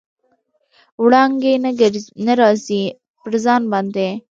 وړانګې 1.03 1.53
نه 2.25 2.33
راځي، 2.41 2.81
پر 3.21 3.33
ځان 3.43 3.61
باندې 3.71 4.07